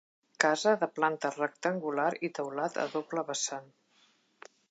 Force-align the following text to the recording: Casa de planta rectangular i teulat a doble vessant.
Casa 0.43 0.71
de 0.83 0.87
planta 0.99 1.31
rectangular 1.35 2.07
i 2.29 2.33
teulat 2.39 2.81
a 2.85 2.87
doble 2.97 3.27
vessant. 3.31 3.71